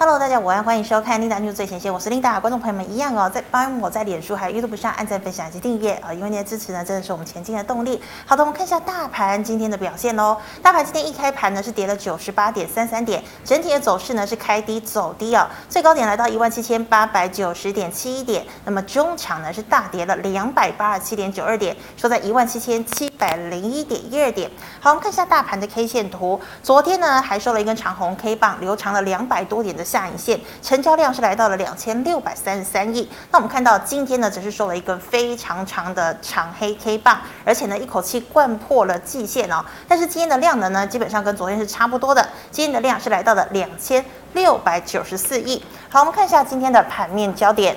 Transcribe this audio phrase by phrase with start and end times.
[0.00, 2.40] Hello，大家午安，欢迎收看 Linda News 最前线，我是 Linda。
[2.40, 8.00] 观众朋友们一样哦，在帮我在脸书还有 YouTube 上按赞、分享以及订阅啊，因为你的支持呢，真的是我们前进的动力。
[8.24, 10.36] 好的，我们看一下大盘今天的表现喽。
[10.62, 24.48] 大盘今天一开盘呢是跌了九十八点三三点，整体的走势呢是开低走低哦，最高点来到一万七千八百九十点七一点，那么中场呢是大跌了两百八十七点九二点，收在一万七千七百零一点一二点。
[24.78, 29.87] 好，我们看一下大盘的 K 线图，昨天呢还收了一根长红 K 棒，留长了两百多点的。
[29.88, 33.08] 下影线成交量是来到了两千六百三十三亿。
[33.30, 39.64] 那我们看到今天呢，只是收了一根非常长的长黑 K 棒，而且呢，一口气灌破了季线哦。
[39.88, 42.28] 但是今天的量能呢，基本上跟昨天是差不多的。
[42.50, 44.04] 今天的量是来到了两千
[44.34, 45.64] 六百九十四亿。
[45.88, 47.74] 好，我们看一下今天的盘面焦点。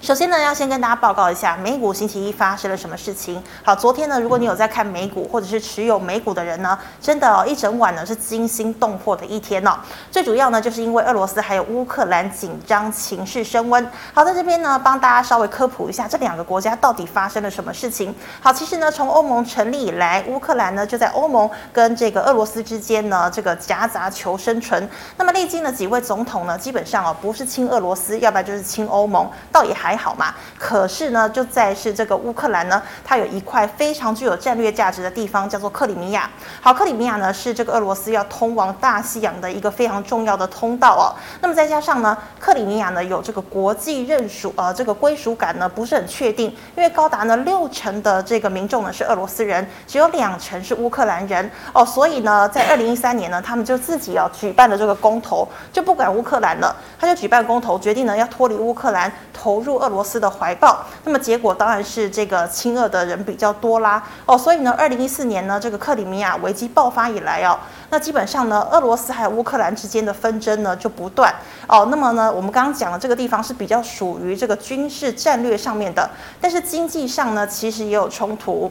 [0.00, 3.42] 首先呢，要先跟大家报告一下美股星期一发生了什么事情。
[3.64, 9.76] 好，昨天呢，如果你有在看美股或者是持有美股的人呢，真的哦，一整晚呢是惊心动魄的一天哦。
[10.10, 13.90] 最主要呢，就是因为俄罗斯还有乌克兰紧张情势升温。
[14.14, 18.14] 好，在这边呢，帮大家稍微科普一下这两个国家到底发生了什么事情。
[18.40, 24.88] 好，其实呢，从欧盟成立以来，乌克兰呢就在欧盟跟这个俄罗斯之间呢这个夹杂求生存。
[25.16, 29.87] 那么历经了几位总统呢，基本上哦不是亲俄罗斯，要不然就是亲欧盟，倒也还。
[29.88, 36.28] 还好嘛，可是呢，就在是这个乌克兰呢，它有一块非常具有战略价值的地方，叫做克里米亚。
[36.60, 41.16] 好，克里米亚呢是这个俄罗斯要通往大西洋的一个非常重要的通道哦。
[41.40, 51.82] 那么再加上呢，克里米亚呢有这个国际认属，呃，这个归属感呢不是很确定，因为高达呢六成的这个民众呢是俄罗斯人，只有两成是乌克兰人哦。
[51.82, 59.77] 所以呢，在二零一三年呢，他们就自己要举办了这个公投，就不管乌克兰了，他就举办公投，决定呢要脱离乌克兰，投入。
[59.78, 64.02] 俄罗斯的怀抱，那么结果当然是这个亲俄的人比较多啦。
[64.26, 67.58] 哦，所以呢，二零一四年呢，这个克里米亚危机爆发以来哦，
[67.90, 71.34] 那基本上呢，俄罗斯还有乌克兰之间的纷争呢就不断。
[71.66, 76.08] 哦，那么呢，我们刚刚讲的这个地方是比较属于这个军事战略上面的，
[76.40, 78.70] 但是经济上呢，其实也有冲突。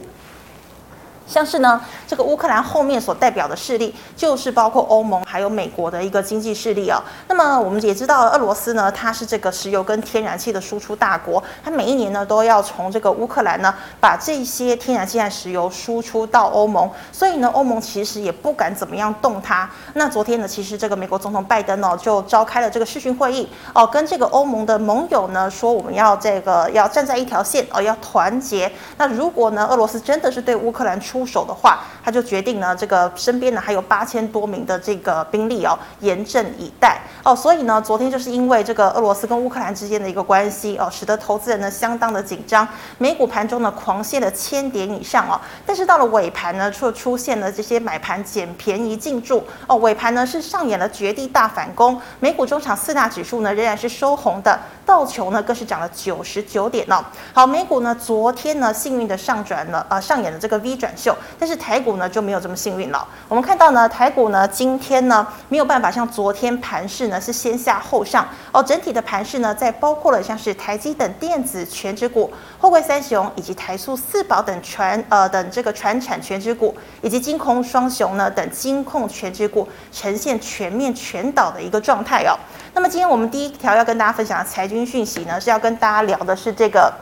[1.28, 7.00] 像是呢，这个乌克兰后面所代表的势力，就是包括欧盟还有美国的一个经济势力啊。
[7.28, 19.68] 那么我们也知道，俄罗斯呢，它是这个石油跟天然气的输出大国，它每一年呢都要从这个乌克兰呢把这些天然气和石油输出到欧盟，所以呢，欧盟其实也不敢怎么样动它。
[19.92, 28.70] 那昨天呢，其实这个美国总统拜登哦就召开了这个视讯会议哦，跟这个欧盟的盟友呢说，我们要这个要站在一条线哦，要团结。
[28.96, 37.34] 那如果呢，俄罗斯真的是对乌克兰出出手的话，他就决定呢，这个身边呢还有八千多名的这个兵力哦，严阵以待哦。
[37.34, 42.66] 所以呢，昨天就是因为这个俄罗斯跟乌克兰之间的一个关系哦，使得投资人呢相当的紧张，
[42.98, 45.40] 美股盘中呢狂泻了千点以上哦。
[45.66, 49.74] 但是到了尾盘呢，却出现了这些买盘捡便宜进驻哦。
[49.78, 54.56] 尾盘呢是上演了绝地大反攻，美股中场四大指数呢仍然是收红的，
[54.86, 57.04] 道琼呢更是涨了九十九点哦。
[57.32, 60.92] 好，美股呢昨天呢幸运的上转了呃上演了这个 V 转
[61.38, 63.06] 但是台股呢就没有这么幸运了。
[63.28, 82.36] 我们看到呢，台股呢今天呢没有办法像昨天盘势呢是先下后上哦，整体的盘势呢在包括了像是台积等电子权值股、后柜三雄以及台塑四宝等传呃等这个传产权值股，以及金控双雄呢等金控权值股呈现全面全倒的一个状态哦。
[82.74, 86.92] 那么今天我们第一条要跟大家分享的财经讯息呢，是要跟大家聊的是这个。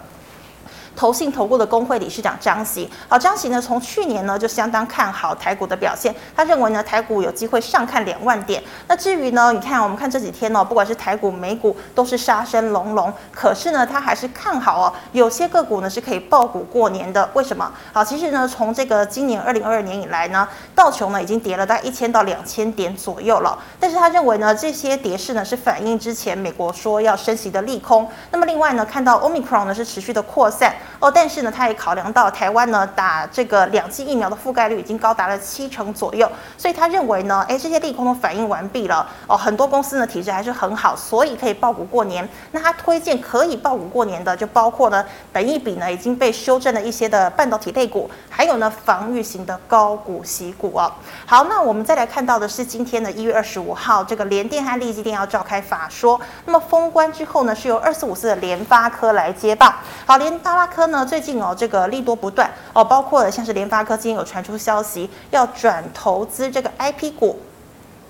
[0.97, 8.63] 投信投顾的公会理事长张锡，好，张锡呢从去年呢就相当看好台股的表现，他认为呢台股有机会上看两万点。
[8.89, 17.29] 那至于呢，你看我们看这几天哦，不管是台股、美股都是杀声隆隆，可是呢他还是看好哦，有些个股呢是可以爆股过年的。
[17.35, 17.71] 为什么？
[17.93, 28.09] 好，其实呢从这个今年二零二二年以来呢，道琼呢已经跌了大概一千到两千点左右了，但是他认为呢这些跌势呢是反映之前美国说要升息的利空。
[28.31, 30.75] 那么另外呢看到 Omicron 呢是持续的扩散。
[30.99, 39.07] 哦，但是呢，他也考量到台湾呢打这个两剂疫苗的覆盖率已经高达了七成左右，所以他认为呢，诶，这些利空都反应完毕了。
[39.27, 42.27] 哦，很多公司呢体质还是很好，所以可以报股过年。
[42.53, 50.91] 那他推荐可以报股过年的，就包括呢，本一比呢已经被修正了一些的半导体类股，还有呢防御型的高股息股哦。
[51.27, 56.21] 好，那我们再来看到的是今天的一月二十五号，这个联电和力积电要召开法说。
[56.47, 59.75] 那么封关之后呢，是由二四五四的联发科来接棒。
[60.07, 60.76] 好，联发科。
[60.77, 67.41] 科呢最近哦，这个利多不断哦，包括了像是联发科今天有传出消息要转投资这个 IP 股。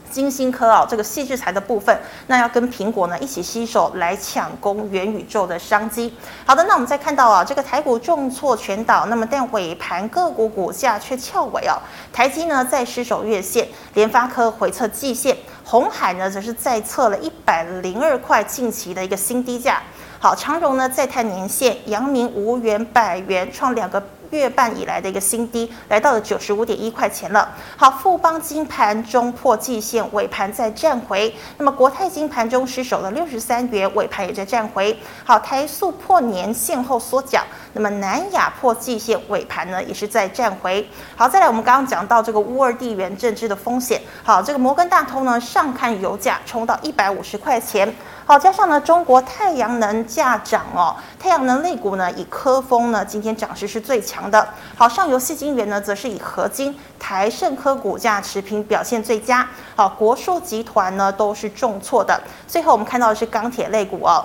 [0.08, 1.96] 晶心科啊，这个细制材的部分，
[2.28, 6.12] 那要跟苹果呢一起携手来抢攻元宇宙的商机。
[6.44, 11.74] 好的，那我们再看到啊，这个台股重挫全岛，那么但尾盘个股股价却翘尾哦。
[12.12, 19.82] 台积呢再失守月线，联发科回测季线，红海呢则是再测了一百零二块近期的一个新低价。
[20.18, 24.02] 好，长荣呢再探年线，阳明无缘百元创两个。
[24.30, 27.48] 月半以来的一个新低，来到了九十五点一块钱了。
[27.76, 31.32] 好，富邦金盘中破季线，尾盘再站回。
[31.58, 34.98] 那么国泰金盘中失守了六十三元，尾盘也在站回。
[35.24, 37.40] 好，台塑破年线后缩脚。
[37.72, 40.86] 那么南亚破季线，尾盘呢也是在站回。
[41.14, 44.02] 好，再来我们刚刚讲到这个乌俄地缘政治的风险。
[44.24, 47.94] 好，这个摩根大通呢上看油价冲到一百五十块钱。
[48.28, 54.48] 好，加上呢，中国太阳能价涨哦，太阳能类股呢，以科峰呢，今天涨势是最强的。
[54.76, 59.48] 好，上游矽晶圆呢，则是以合金、台盛科股价持平表现最佳。
[59.76, 62.20] 好，国硕集团呢，都是重挫的。
[62.48, 64.24] 最后我们看到的是钢铁类股哦。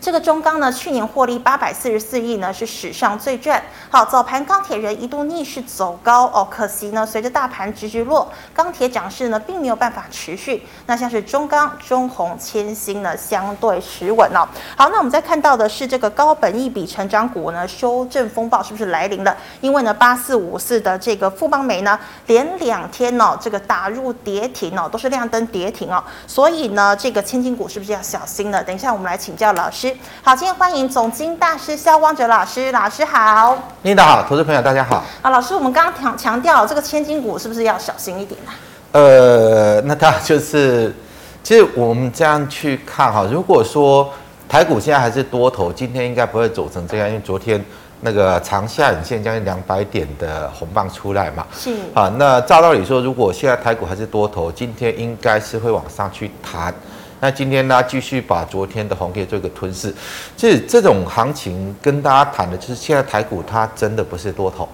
[0.00, 3.62] 这个中钢呢，去年获利八百四十四亿呢，是史上最赚。
[3.90, 10.66] 好，早盘钢铁人一度逆势走高哦，可惜呢，随着大盘直直落，钢铁涨势呢并没有办法持续。
[10.86, 14.46] 那像是中钢、中红、千星呢，相对持稳哦。
[14.76, 19.36] 好，那我们再看到的是这个高本益比成长股呢，修正风暴是不是来临了？
[19.60, 26.02] 因为呢，八四五四的这个富邦媒呢，连两天哦，这个打入跌停哦，都是亮灯跌停哦。
[26.26, 28.62] 所以呢，这个千金股是不是要小心了？
[28.62, 29.95] 等一下我们来请教老师。
[30.22, 33.56] 好，今天欢迎总经大师肖光哲老师，老师好。
[33.82, 35.04] 领导好，投资朋友大家好。
[35.22, 38.52] 啊，老师，我们刚刚强强调这个千金股是不是要小心一点呢？
[38.92, 40.94] 呃，那它就是，
[41.42, 44.10] 其实我们这样去看哈，如果说
[44.48, 47.64] 台股现在还是多头，今天应该不会走成这样，因为昨天
[48.00, 51.46] 那个长下影线将近两百点的红棒出来嘛。
[51.56, 51.74] 是。
[51.94, 56.74] 啊，那照道理说，如果现在台股还是多头，今天应该是会往上去弹。
[57.20, 59.92] 那今天呢，继续把昨天的红 K 做一个吞噬。
[60.36, 64.68] 其实这种行情跟大家谈的，就是现在台股它真的不是多头。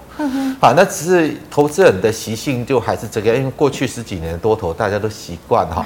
[0.61, 5.85] 好，那只是投资人的习性就还是这个，因为过去十几年的多头大家都习惯哈。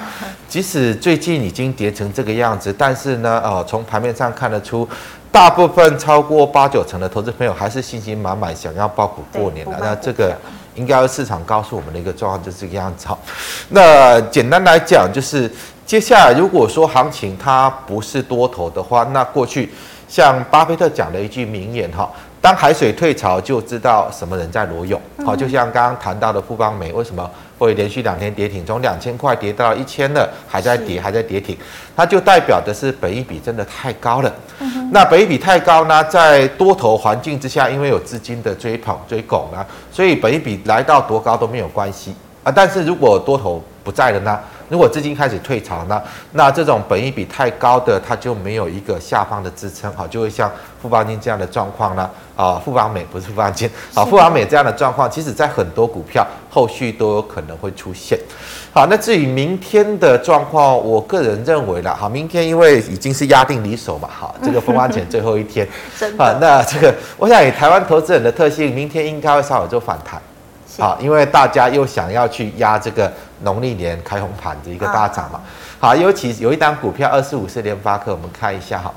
[0.49, 4.87] 即使最近已经跌成这个样子，但是呢，呃，从盘面上看得出，
[5.31, 9.77] 大部分超过八九成的投资朋友还是信心满满，想要抱股过年的。
[9.79, 10.35] 那这个
[10.75, 13.07] 应该市场告诉我们的一个状况就是这个样子。
[13.07, 13.17] 好，
[13.69, 15.49] 那简单来讲就是。
[15.87, 19.71] 接下来，如果说行情它不是多头的话，那过去
[20.05, 22.11] 像巴菲特讲的一句名言哈，
[22.41, 24.99] 当海水退潮，就知道什么人在裸泳。
[25.25, 31.57] 好，就像刚刚谈到的富邦媒，为什么会连续两天跌停，从两千块跌到一千了，还在跌，还在跌停，
[31.95, 34.29] 它就代表的是本益比真的太高了。
[34.91, 42.13] 那本益比太高呢，在多头环境之下，因为有资金的追捧追拱啊，所以本益比来到多高都没有关系
[42.43, 42.51] 啊。
[42.53, 44.37] 但是如果多头不在了呢？
[44.69, 46.01] 如果资金开始退潮，呢
[46.33, 58.19] 那这种本益比太高的，它就没有一个下方的支撑，好，就会像富邦金这样的状况呢，啊，富邦美不是富邦金，好， 富邦美这样的状况，其实在很多股票后续都有可能会出现。
[58.73, 65.67] 好，那至于明天的状况，我个人认为啦，好，明天因为已经是压定离手嘛，好，这个封关前最后一天，
[66.19, 70.21] 啊，那这个我想以台湾投资人的特性，明天应该会稍微做反弹。
[70.77, 75.41] 好，因为大家又想要去压这个农历年开红盘的一个大涨嘛。
[75.79, 78.93] 好，尤其有一单股票二四五四联发科，我们看一下哈。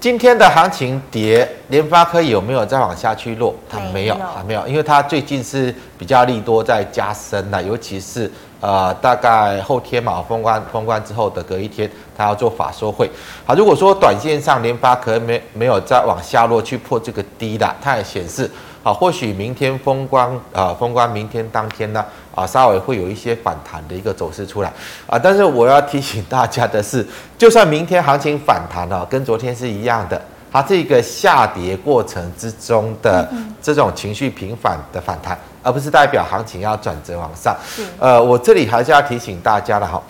[0.00, 3.54] 今天的行情跌，联发科有没有再往下去落？
[3.70, 8.30] 它没有，还没有，因为它最近是比较利多在加深了，尤其是。
[8.64, 13.10] 呃，大概后天嘛，封关封关之后的隔一天，他要做法说会。
[13.44, 18.50] 好，如果说短线上联发科没没有再往下落去破这个低的，它也显示，
[18.82, 22.02] 好，或许明天封关啊，封关明天当天呢，
[22.34, 24.72] 啊，稍微会有一些反弹的一个走势出来
[25.06, 25.18] 啊。
[25.18, 27.06] 但是我要提醒大家的是，
[27.36, 30.18] 就算明天行情反弹啊，跟昨天是一样的。
[30.54, 33.28] 它这个下跌过程之中的
[33.60, 37.56] 这种情绪平反的反弹，而不是代表行情要转折往上。
[37.98, 40.00] 呃，我这里还是要提醒大家的哈，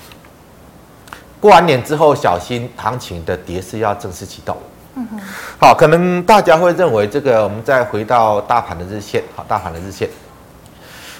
[1.40, 4.54] 过完年之后小心行情的跌势要正式启动。
[4.96, 5.20] 嗯哼，
[5.58, 10.06] 好，可能大家会认为这个，我们再回到大盘的日线，好，大盘的日线。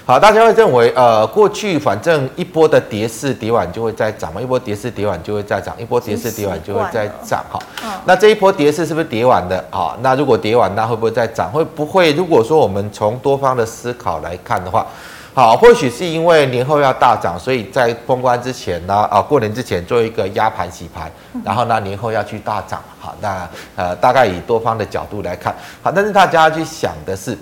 [0.07, 7.59] 好，大家会认为，呃，过去反正一波的跌势跌完就会再涨嘛，一波跌势跌完就会再涨，一波跌势跌完就会再涨，哈。
[8.05, 9.65] 那这一波跌势是不是跌完的？
[9.71, 11.51] 好，那如果跌完，那会不会再涨？
[11.51, 12.13] 会不会？
[12.13, 14.87] 如果说我们从多方的思考来看的话，
[15.33, 21.11] 好，或许是因为年后要大涨，所以在封关之前呢，啊，过年之前做一个压盘洗盘，
[21.43, 27.39] 然后呢，年后要去大涨，好，那呃，大概以多方的角度来看，好，但是大家要去想的是。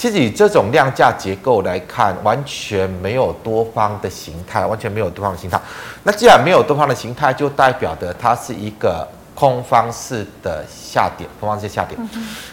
[0.00, 5.60] 其实以这种量价结构来看，完全没有多方的形态，完全没有多方的形态。
[6.04, 11.98] 那既然没有多方的形态，就代表的它是一个空方式的下跌，空方式下跌。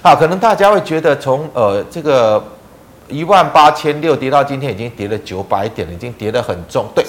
[0.03, 2.43] 好，可能大家会觉得从呃这个
[3.07, 6.85] 一万八千六跌到今天已经跌了九百点了，已经跌得很重。
[6.93, 7.05] 对。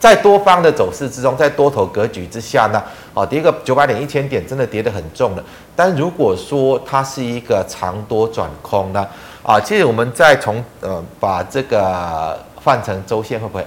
[0.00, 5.44] 在多方的走势之中，在多头格局之下呢，哦，跌个九百点、一千点，真的跌得很重了。
[5.76, 9.06] 但如果说它是一个长多转空呢，
[9.42, 13.66] 啊，其实我们再从呃把这个换成周线会不会？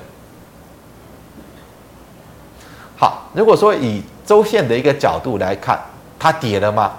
[2.97, 5.79] 好，如果说以周线的一个角度来看，
[6.17, 6.93] 它跌了吗？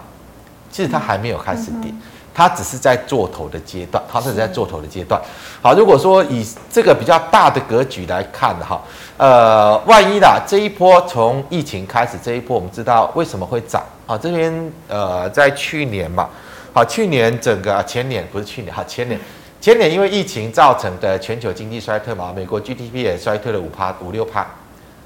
[0.71, 1.93] 其实它还没有开始跌。
[2.35, 5.21] 它只是在做头的阶段，它只是在做头的阶段。
[5.63, 8.83] 好，如果说以这个比较大的格局来看哈，
[9.17, 14.19] 呃，万一啦，这一波从疫情开始，这一波我们知道为什么会涨啊？
[14.19, 16.29] 这边呃，在去年嘛，
[16.73, 19.19] 好，去年整个前年不是去年哈，前年
[19.61, 24.45] 前年因为疫情造成的全球经济衰退嘛，美国 GDP 也衰退了五趴五六趴。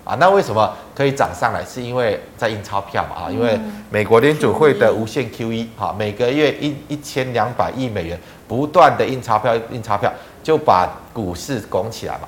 [0.09, 1.63] 啊，那为什么可以涨上来？
[1.63, 3.27] 是因为在印钞票嘛？
[3.27, 3.61] 啊，因为
[3.91, 10.11] 美国联储会的无限 QE，哈，每个月一一千两百亿美元不断的印钞票，印钞票
[10.43, 12.21] 就把股市拱起来嘛。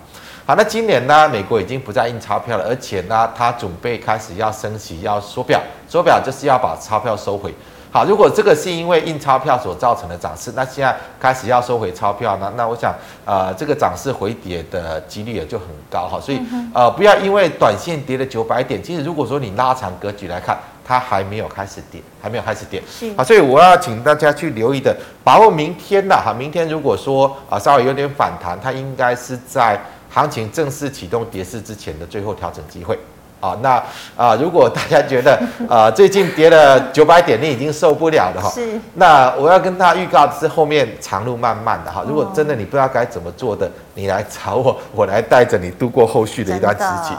[0.44, 5.58] 好，那今年呢，美国已经不再印钞票了，而且呢，它准备开始要升息，要缩表，
[5.88, 7.54] 缩表就是要把钞票收回。
[7.92, 12.52] 好，如果这个是因为印钞票所造成的涨势，那现在开始要收回钞票呢？
[12.56, 12.94] 那我想，
[13.24, 16.20] 呃，这个涨势回跌的几率也就很高哈。
[16.20, 16.40] 所以，
[16.72, 22.80] 呃，不要因为短线跌了九百点，其实如果说你拉长格局来看，它还没有开始跌，还没有开始跌。
[22.88, 23.12] 是。
[23.16, 29.76] 好，所以我要请大家去留意的，把握明天的，哈，明天如果说啊稍微有点反弹，它应该是在
[30.08, 32.96] 行情正式启动跌势之前的最后调整机会。
[33.40, 33.82] 啊，那
[34.16, 38.50] 啊，如果大家觉得啊，最近跌了九百点，你已经受不了了哈。
[38.50, 38.78] 是。
[38.94, 42.04] 那我要跟大家预告的是，后面长路漫漫的哈。
[42.06, 47.14] 如果真的你不知道该怎么做的，你来找我，我来带着你度过后续的一段时期。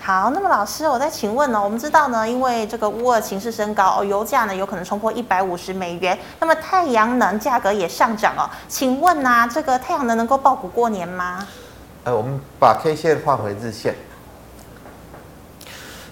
[0.00, 8.48] 好，那么老师，我再请问呢，我们知道呢，因为这个乌俄情势升高，哦，油价呢有可能冲破一百五十美元，那么太阳能价格也上涨哦。
[8.68, 11.46] 请问呢，这个太阳能能够抱股过年吗？
[12.04, 13.94] 呃，我们把 K 线换回日线。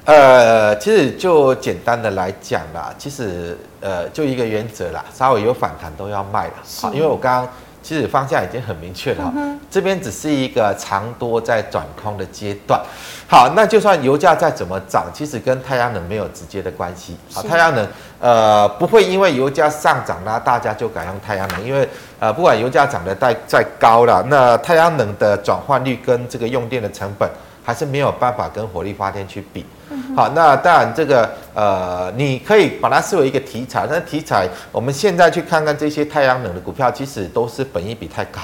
[0.06, 6.54] 呃，其实就简单的来讲啦，其实呃，就一个原则啦，稍微有反弹都要卖了。
[6.80, 7.48] 好，因为我刚刚
[7.82, 12.80] 其实方向已经很明确了哈，嗯、这边只是一个长多在转空的阶段。
[13.28, 17.16] 好，那就算油价再怎么涨，其实跟太阳能没有直接的关系。
[17.32, 17.84] 好，太阳能
[18.20, 21.88] 呃不会因为油价上涨啦，大家就改用太阳能，因为
[22.20, 27.28] 呃不管油价涨得再再高了，那太阳能的转换率跟这个用电的成本
[27.66, 29.66] 还是没有办法跟火力发电去比。
[30.14, 33.85] 好，那当然这个呃，你可以把它视为一个题材。
[33.90, 38.40] 那题材，我们现在去看看这些太阳能的股票，其实都是本益比太高。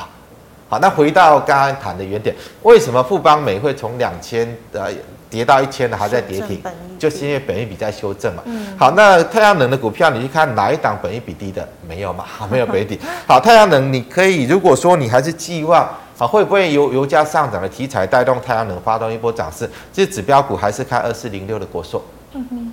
[0.69, 4.91] 好，那回到刚刚谈的原点，为什么富邦美会从两千呃
[5.33, 6.63] 跌到一千的还在跌停？
[6.99, 8.43] 就是因为本益比在修正嘛。
[8.45, 8.67] 嗯。
[8.79, 11.67] 好，那太阳能的股票，你去看哪一档本益比低的？
[11.89, 12.23] 没有嘛？
[12.29, 13.01] 好， 没有本益比。
[13.27, 15.89] 好，太阳能你可以，如果说你还是寄望。
[16.19, 19.69] 啊，会不会油油价上涨的题材带动太阳能发动一波涨势？
[19.93, 22.01] 这指标股还是看二四零六的国硕。
[22.35, 22.73] 嗯哼，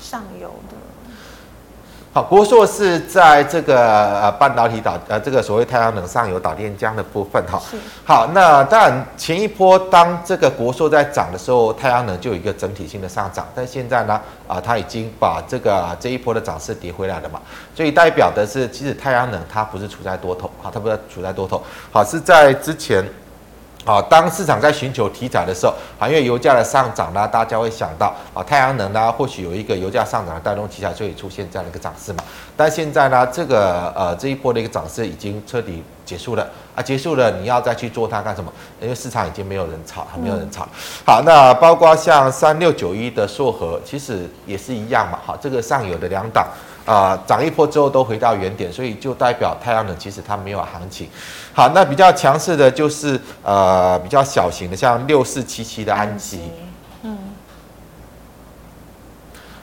[0.00, 0.67] 上游的。
[2.18, 7.62] 好，国硕是在这个呃半导体导呃这个所谓太阳能上游导电浆的部分哈。
[8.04, 17.40] 好，那当然前一波当这个国硕在涨的时候，太阳能就有一个整体性的上涨，但现在呢啊，它已经把这个这一波的涨势跌回来了嘛，
[17.72, 23.04] 所以代表的是其实太阳能它不是处在多头啊，它不是处在多头，好，是在之前。
[23.84, 32.22] 好，当市场在寻求题材的时候，行业油价的上涨呢，大家会想到啊，太阳能呢，或许有一个油价上涨带动题材，就会出现这样的一个涨势嘛。
[32.54, 38.50] 但现在呢，这个呃这一波的一个涨势已经彻底结束了啊，结束了，你要再去做它干什么？
[38.80, 40.64] 因为市场已经没有人炒，还没有人炒。
[40.64, 40.70] 嗯、
[41.04, 45.18] 好，那包括像三六九一的硕和，其实也是一样嘛。
[45.22, 46.48] 好，这个上游的两档。
[46.86, 51.06] 啊，涨一波之后都回到原点，所以就代表太阳能其实它没有行情。
[51.52, 56.50] 好，那比较强势的就是呃比较小型的，像六四七七的安吉。
[57.02, 57.18] 嗯。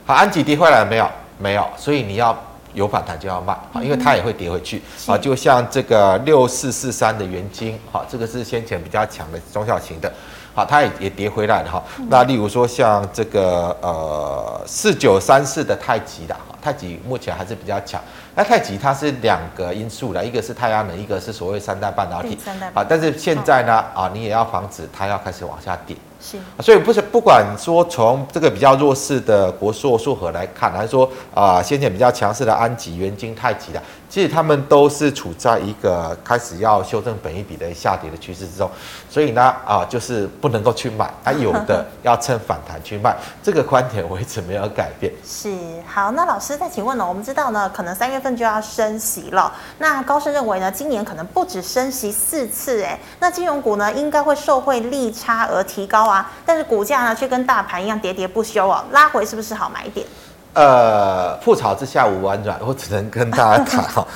[0.06, 1.10] 好，安吉跌回来了没有？
[1.40, 2.38] 没有，所以你要
[2.76, 5.18] 有反弹就要卖啊，因为它也会跌回去啊。
[5.18, 10.14] 就像这个六四四三的元晶，好，这个是先前比较强的中小型的。
[10.54, 11.84] 好，它也也跌回来了哈。
[12.10, 16.36] 那例如说像这个呃四九三四的太极的。
[16.62, 18.02] 太极目前还是比较强。
[18.34, 22.36] 那太极它是两个因素的，一个是太阳能，一个是所谓三代半导体。
[22.74, 25.96] 啊，但是现在呢，啊，你也要防止它要开始往下跌。
[26.26, 26.38] 是。
[26.64, 33.82] 所以不是不管说从这个比较弱势的国硕、硕和来看，还是说啊，先前比较强势的安吉、元晶、太极的。
[34.08, 38.70] 其实他们都是处在一个开始要修正本一比的下跌的趋势之中，
[39.10, 43.14] 所以呢，啊，就是不能够去买，它有的要趁反弹去卖，
[43.44, 45.12] 这个观点我一直没有改变。
[45.26, 45.54] 是，
[45.86, 47.06] 好，那老师再请问呢？
[47.06, 56.15] 我们知道呢，可能三月份就要升息了，那高盛认为呢，今年可能不止升息四次，哎，那金融股呢，应该会受惠利差而提高啊，
[56.46, 60.06] 但是股价呢，却跟大盘一样喋喋不休哦，拉回是不是好买点？
[60.54, 64.08] 呃，覆巢之下无完卵，我只能跟大家谈哈。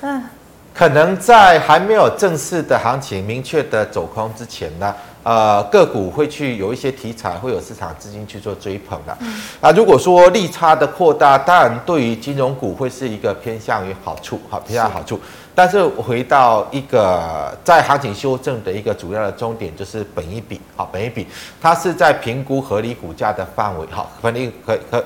[0.00, 0.24] 嗯，
[0.74, 9.16] 可能在还没有正式的行情明确的走空之前呢，呃，个股会去有一些题材，会有市场资金去做追捧的。
[9.20, 15.16] 嗯、啊，如果说利差的扩大，当然对于金融股会是一个偏向于好处，好偏向好处。
[15.16, 15.22] 是
[15.54, 21.26] 但是回到一个在行情修正的一个主要的终点，就是本一比，好，本一比
[21.60, 25.04] 它是在评估合理股价的范围，好，合理可可。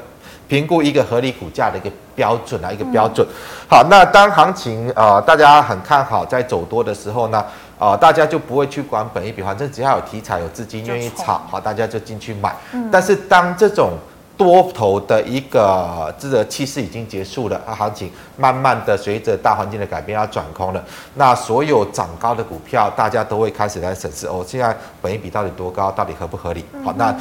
[0.49, 3.26] 评估一个合理股价的一个标准啊，一个标准。
[3.69, 7.45] 好，那当行情呃大家很看好在走多的时候呢，
[7.79, 12.55] 呃，大家就不会去管本一比，反正只要有题材、有资金愿意炒，好，大家就进去买。
[12.91, 13.93] 但是当这种
[14.37, 20.85] 多头的一个这个气势已经结束了，啊，行情慢慢的随着大环境的改变要转空了。
[21.14, 26.64] 那所有涨高的股票，大家都会开始来审视哦，现在本益比到底多高，到底合不合理？
[26.85, 27.14] 好，那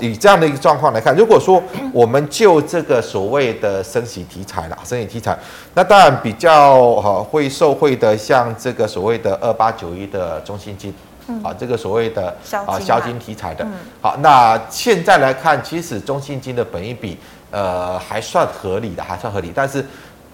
[0.00, 1.62] 以这样的一个状况来看，如果说
[1.92, 5.38] 我们就这个所谓的升息题材啦，升息题材，
[5.74, 10.92] 那当然比较哈会受惠的，像这个所谓的二八九一的中信金。
[11.42, 12.36] 啊，这个所谓的
[12.66, 13.66] 啊消金题材的，
[14.00, 17.18] 好，那现在来看，其实中信金的本益比
[17.50, 19.52] 呃还算合理的，还算合理。
[19.54, 19.84] 但是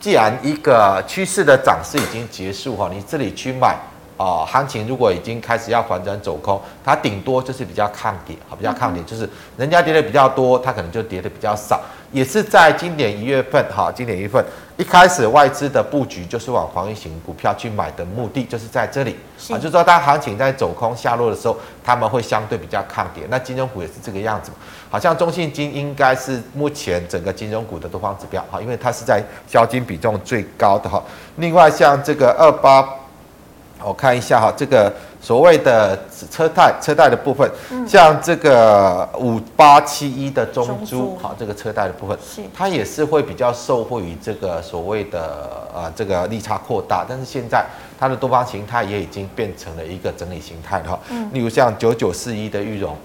[0.00, 3.76] 既然一个趋势的涨势已经结束哈，你这里去买
[4.18, 11.80] 啊，行情如果已经开始要反转走空，它顶多就是比较抗跌，好，比较抗跌，就是人家跌的比较多，它可能就跌的比较少。
[12.10, 14.42] 也是在今年一月份哈，今年一月份
[14.78, 19.14] 一开始外资的布局就是往防御型股票去买的目的，就是在这里
[19.50, 23.24] 啊，就是说当行情在走空下落的时候，他们会相对比较抗跌。
[23.28, 24.50] 那金融股也是这个样子，
[24.88, 31.02] 好像中信金应该是目前整个金融股的多方指标哈，因为它是在销金比重最高的哈。
[31.36, 32.88] 另外像这个二八，
[33.84, 34.92] 我看一下哈，这个。
[35.20, 35.98] 所谓的
[36.30, 37.50] 车贷车贷的部分，
[37.84, 42.16] 像这个五八七一的中租，好，这个车贷的部分，
[42.54, 47.66] 它也是会比较受惠于这个所谓的呃这个利差扩大，但是现在
[47.98, 51.00] 它的多方形态也已经变成了一个整理形态了哈。
[51.32, 52.96] 例如像九九四一的玉荣，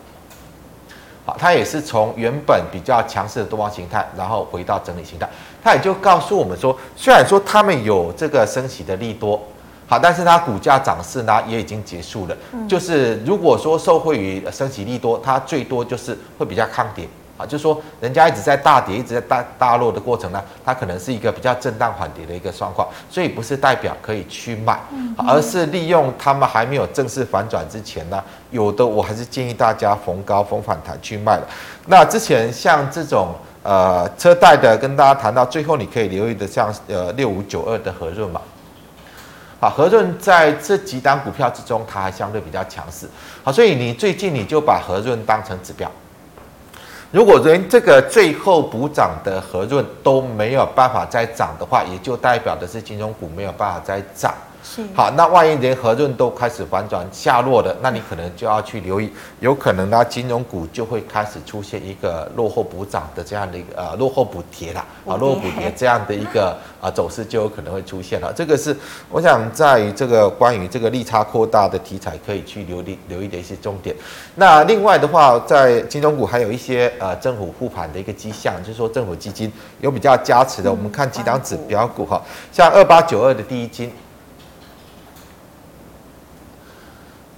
[1.25, 5.27] 好，它也是从原本比较强势的多方形态，然后回到整理形态，
[5.63, 9.41] 它也就告诉我们说，虽然说他们有这个升息的利多。
[9.87, 12.35] 好，但是它股价涨势呢也已经结束了。
[12.53, 17.07] 嗯、就是如果说受惠于升息利多，它最多就是会比较抗跌。
[17.35, 24.79] 啊，就是说人家一直在大跌，一直在大大落的过程呢，它可能是一个比较震荡缓跌的一个状况，所以不是代表可以去买，
[25.17, 31.47] 而是利用他们还没有正式反转之前呢，有的我还是建议大家逢高逢反弹去卖了。
[31.87, 38.39] 那之前像这种呃车贷的，跟大家谈到最后，你可以留意的像呃六五九二的和润嘛。
[39.63, 43.07] 好，和润在这几档股票之中，它还相对比较强势。
[43.45, 45.89] 好，所以你最近你就把和润当成指标。
[47.11, 54.33] 如果连这个最后补涨的和润都没有办法再涨的话，也就代表的是金融股没有办法再涨。
[54.63, 68.31] 是好，那万一连和润都开始反转下落的，那你可能就要去留意，有可能呢，金融股就会开始出现一个落后补涨的这样的一个呃落后补跌啦，啊落后补跌这样的一个啊 走势就有可能会出现了。
[68.33, 68.75] 这个是
[69.09, 73.93] 我想在于这个关于这个利差扩大的题材可以去留意留意的一些重点。
[74.35, 80.71] 那另外的话，在金融股还有一些呃政府护盘的一个迹象，就是说政府基金有比较加持的。
[80.71, 82.21] 我们看几档指标股哈，
[82.51, 83.91] 像二八九二的第一金。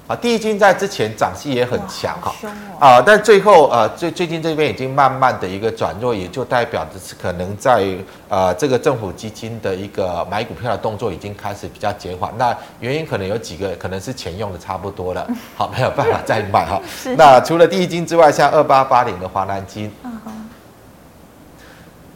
[0.07, 2.31] 啊，第一金在之前涨势也很强哈，
[2.79, 7.83] 啊，但最后呃最最近这边已经慢慢的一个转弱，也就代表着是可能在
[8.29, 12.31] 呃这个政府基金的一个买股票的动作已经开始比较减缓。
[12.37, 16.79] 那原因可能有几个，可能是钱用的差不多了， 好，没有办法再买哈。
[17.17, 19.91] 那除了第一金之外，像二八八零的华南金。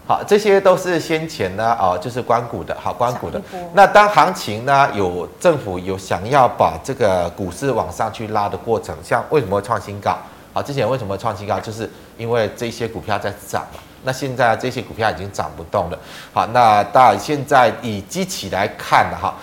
[0.10, 3.40] 好，这些都是先前呢，啊，就是关股的，好，关股的。
[3.76, 10.18] 那当行情呢，有政府有想要把这个股市往上去拉的过程，像为什么创新高？
[10.52, 11.60] 好，之前为什么创新高？
[11.60, 13.80] 就是因为这些股票在涨嘛。
[14.04, 16.00] 那现在这些股票已经涨不动了。
[16.34, 19.36] 好，那到现在以基期来看的哈。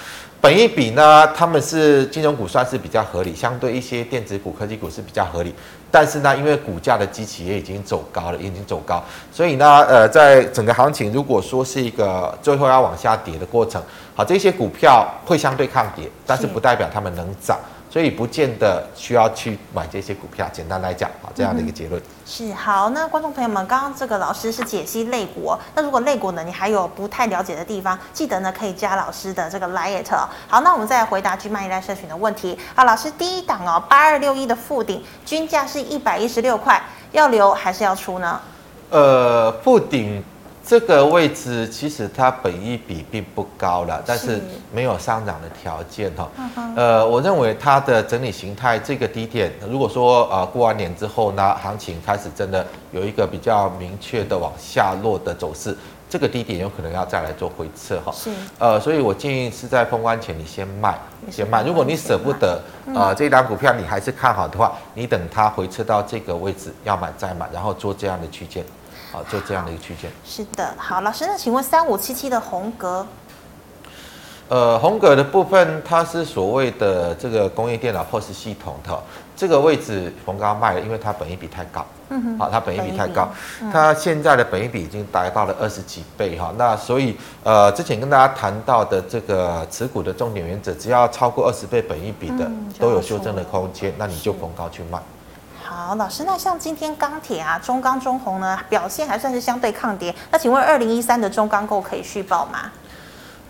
[0.47, 5.53] 本一比呢，他们是金融股算是比较合理，相对一些电子股、科技股是比较合理。
[5.91, 13.83] 但是呢，因为股价的基期也已经走高了，已经走高，所以呢，呃，在整个行情如果说是一个最后要往下跌的过程，
[14.15, 17.59] 好，这些股票会相对抗跌，但是不代表他们能涨。
[17.97, 20.47] 所以不见得需要去买这些股票。
[20.53, 22.91] 简单来讲，啊，这样的一个结论、嗯、是好。
[22.91, 30.29] 那观众朋友们，刚刚这个老师是解析类股、哦，那如果类股呢，你还有不太了解的地方，记得呢可以加老师的这个 LINE、哦。
[30.47, 32.59] 好，那我们再来回答 GMoney 一代社群的问题。
[32.75, 36.79] 好，老师第一档哦，八二六一的附顶均价是一百一十六块，
[37.13, 38.39] 要留还是要出呢？
[38.91, 40.23] 呃，富鼎。
[40.67, 44.41] 这个位置其实它本益比并不高了，但是
[44.75, 46.29] 没有上涨的条件哈。
[46.75, 55.77] 呃，我认为它的整理形态这个低点，如果说呃过完年之后呢，行情开始真的有一个比较明确的往下落的走势，
[56.11, 58.11] 这个低点有可能要再来做回撤哈。
[58.13, 58.29] 是。
[58.59, 60.99] 呃，所以我建议是在封关前你先卖，
[61.31, 61.63] 先卖。
[61.63, 62.61] 如果你舍不得，
[62.93, 68.65] 呃，这档股票你还是看好的话，你等它回撤到这个位置要买再买，然后做这样的区间。
[69.17, 70.11] 好，就这样的一个区间。
[70.27, 73.07] 是的，好，老师，那请问三五七七的红格，
[74.51, 79.03] 呃，红格的部分，它是所谓的这个工业电脑 POS 系统的
[79.35, 81.83] 这个位置，逢高卖了，因为它本益比太高。
[82.11, 83.27] 嗯哼，好，它本益比太高，
[83.63, 86.53] 嗯、它现在的本益比已经达到了二十几倍哈。
[86.59, 95.01] 那所以，呃，之前跟大家谈到的这个持股的重点原则，只要超过二十倍本益比的，嗯、都有修正的空间，那你就逢高去卖。
[95.77, 100.12] 好，老师，那像今天钢铁啊，中钢、中红呢，表现还算是相对抗跌。
[100.31, 102.73] 那请问二零一三的中钢构可以续报吗？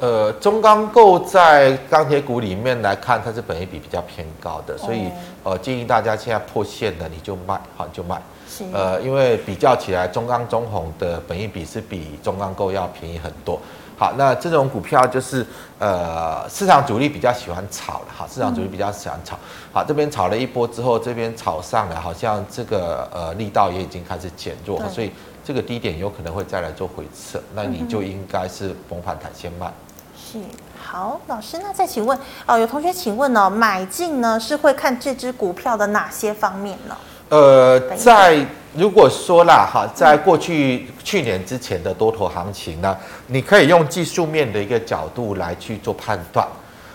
[0.00, 5.08] 呃，中钢构在钢铁股里面来看，它是本益比比较偏高的，所以
[5.44, 8.20] 呃建议大家现在破线的你就卖，好就卖。
[8.50, 8.64] 是。
[8.74, 13.60] 呃，因为比较起来，中钢、中红的本益比是比中钢构要便宜很多。
[13.98, 15.44] 好，那这种股票就是
[15.78, 19.38] 呃，市场主力比较喜欢炒了，好，市场主力比较喜欢炒。
[19.72, 25.10] 好，这边炒了一波之后，这边炒上来，好像这个呃力道也已经开始减弱，所以
[25.42, 29.72] 这个低点有可能会再来做回撤，那你就应该是逢反弹先卖。
[30.14, 30.38] 是，
[30.78, 36.96] 好，老师，那再请问哦，有同学请问哦，买进呢是会看这支股票的哪些方面呢？
[37.28, 38.44] 呃，在
[38.76, 42.94] 如果说啦哈，在过去去年之前的多头行情呢，
[43.28, 46.46] 你可以用技术面的一个角度来去做判断。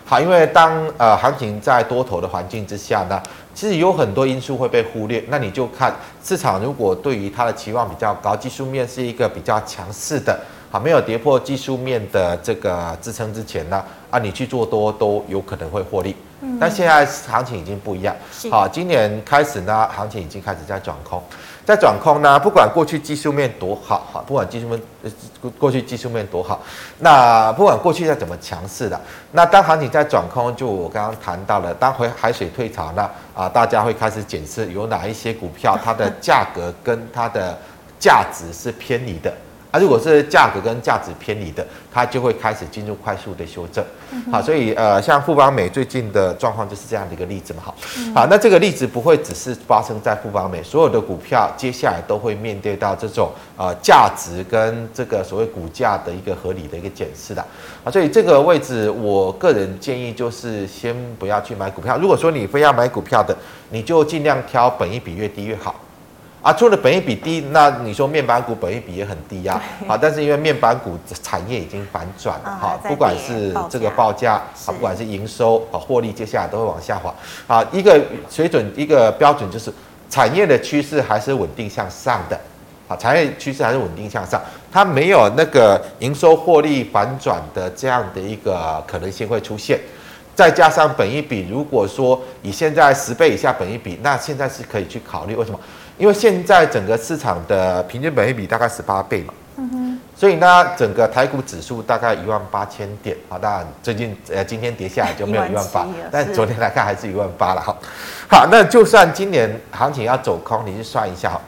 [0.05, 3.19] 好，因为当呃行情在多头的环境之下呢，
[3.55, 5.23] 其实有很多因素会被忽略。
[5.29, 5.91] 那你就看
[6.23, 10.39] 市场如果对于它的期望比较高，技术面是一个比较强势的，
[10.69, 16.15] 好，没有跌破技术面的这个支撑之前呢，啊，你去做多都有可能会获利。
[16.59, 18.15] 但现在行情已经不一样，
[18.49, 21.21] 好，今年开始呢，行情已经开始在转空，
[21.65, 24.81] 在转空呢，不管过去技术面多好，哈，不管技术面
[25.59, 26.59] 过去技术面多好，
[26.99, 28.99] 那不管过去再怎么强势的，
[29.31, 37.57] 那当行情在转空，就我刚刚谈到了，当回海水退潮呢，啊，大家会开始检视有哪一些股票，它的价格跟它的
[37.99, 39.31] 价值是偏离的。
[39.71, 43.83] 啊，如果是价格跟价值偏离的，它就会开始进入快速的修正。
[44.29, 47.63] 好，所以呃，像富邦美最近的状况就是这样的一个例子嘛。
[47.63, 47.75] 好，
[48.13, 57.41] 好，那这个例子不会只是发生在富邦美，所有的股票接下来都会面对到这种呃价值跟这个所谓股价的一个合理的一个检视的。
[57.85, 61.97] 啊，所以这个位置，我个人建议就是先不要去买股票。
[61.97, 63.33] 如果说你非要买股票的，
[63.69, 65.73] 你就尽量挑本益比越低越好。
[66.41, 77.13] 啊，除了本益比低，那你说面板股本益比也很低呀，啊，好，但是因为面板股产业已经反转了，哈，不管是这个报价，啊，不管是营收，啊，获利，接下来都会往下滑，
[77.45, 79.71] 啊，一个水准，一个标准就是
[80.09, 82.35] 产业的趋势还是稳定向上的，
[82.87, 89.79] 啊，产业趋势还是稳定向上，它没有那个营收获利反转的这样的一个可能性会出现，
[90.33, 95.59] 再加上本一比，如果说以现在十倍以下本一比，那现在是可以去考虑，为什么？
[96.01, 107.77] 因为现在整个市场的平均本益比大概十八倍嘛，嗯哼，所以呢，整个台股指数大概一万八千点，好，当然最近呃今天跌下来就没有一万八，但昨天来看还是一万八了，哈，
[108.27, 111.39] 好，那就算今年行情要走空，你去算一下。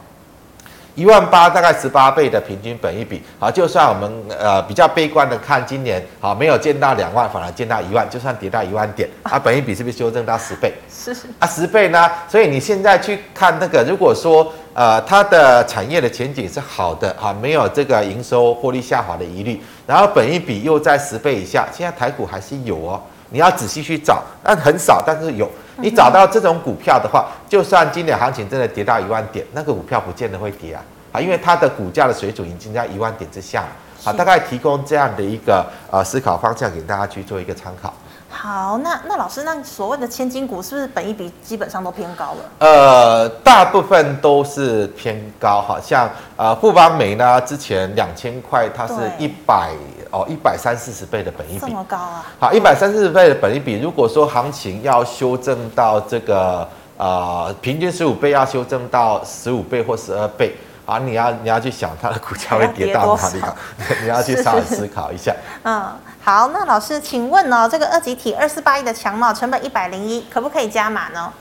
[0.96, 10.72] 一万八大概十八倍的平均本一比，好，就算我们呃比较悲观的看今年，好，没有见到两万，反而见到一万，就算跌到一万点，啊，本一比是不是修正到十倍？
[10.92, 12.12] 是是啊，十倍呢？
[12.28, 25.50] 所以你现在去看那个，如果说呃它的产业的前景是好的，哈，没有这个营收获利下滑的疑虑，然后本一比又在十倍以下，现在台股还是有哦，你要仔细去找，但很少，但是有。
[25.84, 33.66] 你找到这种股票的话，就算今年行情真的跌到一万点，那个股票不见得会跌啊，啊，因为它的股价的水准已经在一万点之下，
[34.02, 37.94] 好，大概提供这样的一个呃思考方向给大家去做一个参考。
[38.30, 42.40] 好，那那老师，那所谓的千金股是不是本一比基本上都偏高了？
[42.60, 49.72] 呃，大部分都是偏高，好像呃富邦媒呢，之前两千块它是一百
[50.14, 52.24] 哦一百三四十倍的本益比，这么高啊？
[52.40, 56.66] 好，一百三四十倍的本益比，如果说行情要修正到这个
[56.98, 60.56] 呃平均十五倍，要修正到十五倍或十二倍。
[60.86, 63.42] 啊，你要你要去想它的股价会跌到哪里？
[64.04, 65.34] 你要去稍微思考一下。
[65.64, 65.82] 嗯，
[66.22, 71.32] 好，那老师，请问呢，这个二级体二四八一的强茂成本一百零一，可不可以加码呢？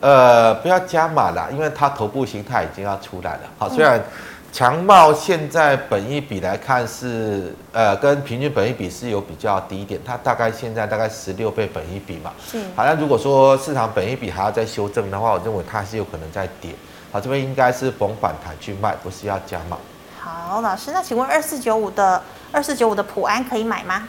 [0.00, 3.40] 呃，不要加码了，因为它头部形态已经要出来了。
[3.56, 4.02] 好，虽然
[4.50, 12.32] 强茂现在本益比来看是呃跟平均本益比是有比较低一点，它大概现在大概十六倍本益比嘛。
[12.50, 12.58] 是。
[12.74, 16.72] 好像如果说市场本益比还要再修正的话，我认为它是有可能在跌。
[17.12, 19.76] 好，这边应该是逢反弹去卖，不是要加码。
[20.20, 24.08] 好，老师，那请问二四九五的二四九五的普安可以买吗？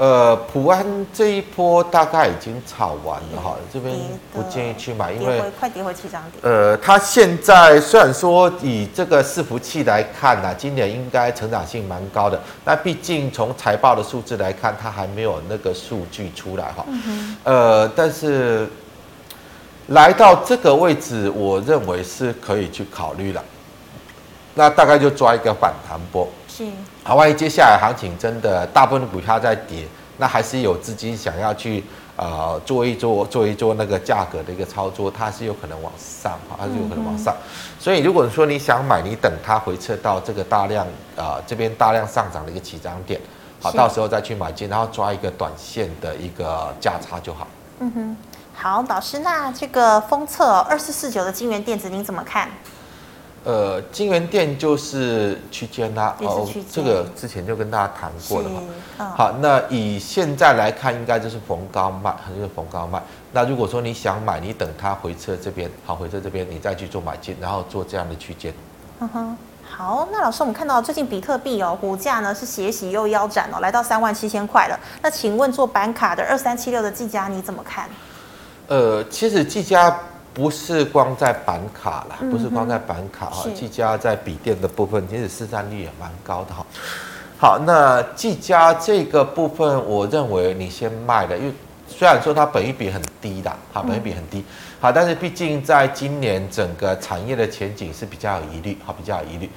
[0.00, 3.94] 呃，普安这一波大概已经炒完了哈，这边
[4.32, 6.42] 不建议去买，因为快跌回起涨点。
[6.42, 16.84] 呃，它现在虽然说以这个伺服器来看呢，今年应该成长性蛮高的，但毕竟从财报的数字来看，它还没有那个数据出来哈。
[16.88, 17.36] 嗯。
[17.44, 18.66] 呃，但是。
[19.88, 23.42] 来到这个位置，我认为是可以去考虑了。
[24.54, 26.28] 那大概就抓一个反弹波。
[26.46, 26.64] 是。
[27.02, 29.86] 好，万一接下来行情真的大部分股票在跌，
[30.18, 31.82] 那还是有资金想要去
[32.16, 37.34] 呃做一做做一做那个价格的一个操作，它是有可能往上，它是有可能往上。
[37.78, 40.86] 所以如果说你想买，你等它回撤到这个大量
[41.16, 43.18] 啊、呃、这边大量上涨的一个起涨点，
[43.60, 47.46] 好，到时候再去买进，然后抓一个短线的一个价差就好。
[47.80, 48.16] 嗯哼。
[48.52, 52.46] 好，老师，那这个封测二四四九的金元电子您怎么看？
[53.42, 58.60] 呃，金元店就是区间啦，哦，这个之前就跟大家谈过了嘛。
[58.98, 63.02] 哦、好，那以现在来看，应该就是逢高卖，还是逢高卖。
[63.32, 68.52] 那如果说你想买，你等它回撤这边，好，回撤这边，你再去做买进，然后做这样的区间。
[68.98, 74.78] 嗯哼，好，那老师，我们看到最近比特币哦，股价呢是斜洗又腰斩哦，来到三万七千块了。
[75.00, 77.88] 那请问做板卡的二三七六的技嘉你怎么看？
[78.68, 79.98] 呃，其实技嘉
[80.40, 86.64] 不是光在板卡啦，不是光在板卡哈，技嘉在笔电的部分，其实市占率也蛮高的哈。
[87.38, 91.52] 好，那技嘉这个部分，我认为你先卖了，因为
[91.86, 94.42] 虽然说它本益比很低的，哈，本益比很低，
[94.80, 99.50] 好，但是毕竟在今年整个产业的前景是比较有疑虑，哈，比较有疑虑。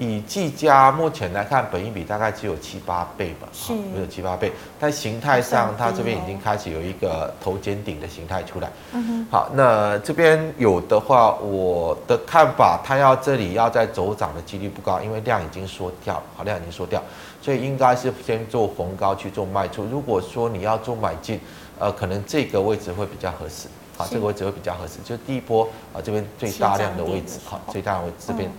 [0.00, 4.50] 以技嘉目前来看，本益比大概只有七八倍吧，是，没有七八倍。
[4.78, 8.72] 但形态上，它这边已经开始有一个头肩顶的形态出来。
[8.92, 9.26] 嗯哼。
[9.30, 17.02] 好，那这边有的话，我的看法，它要这里要再走涨的几率不高，因为量已经缩掉，好，量已经缩掉，
[17.42, 19.84] 所以应该是先做逢高去做卖出。
[19.84, 21.38] 如果说你要做买进，
[21.78, 23.68] 呃，可能这个位置会比较合适。
[23.98, 28.50] 好，这个位置会比较合适，就是第一波啊，这边最大量的位置，好，最大的位置这边。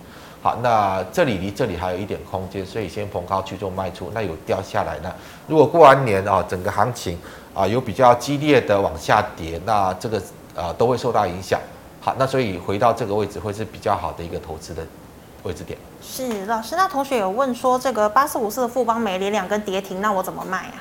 [0.42, 4.10] 好，那这里离这里还有一点空间，所以先逢高去做卖出。
[4.12, 5.14] 那有掉下来呢？
[5.46, 7.16] 如果过完年啊，整个行情
[7.54, 10.20] 啊有比较激烈的往下跌，那这个
[10.56, 11.60] 啊都会受到影响。
[12.00, 14.84] 好，那所以回到这个位置会是比较好的一个投资的
[15.44, 15.78] 位置点。
[16.02, 20.74] 是老师，那同学有问说，这个八四五四的富邦媒连两根跌停，那我怎么卖啊？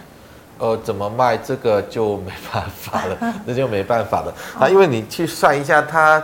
[0.58, 1.38] 呃，怎么卖？
[1.38, 6.20] 这个就没办法了， 那就没办法了啊，因为你去算一下它。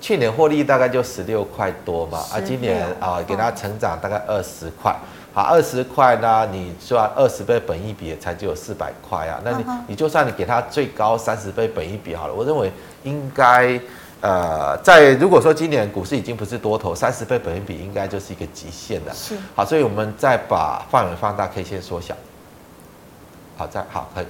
[0.00, 4.94] 去年获利大概就十六块多嘛，啊，今年啊给它成长大概二十块，
[5.34, 13.80] 好，二十块呢，你算二十倍本益比才只有四百块啊，那你你就算你给它最高三十倍本一比好了，我认为应该
[14.20, 22.14] 呃在如果说今年股市已经不是多头，三十倍本益比应该就是一个极限的，是，好，所以我们再把范围放大，可以先缩小，
[23.56, 24.26] 好，再好可以。